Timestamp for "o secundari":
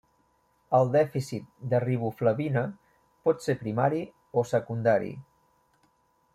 4.43-5.15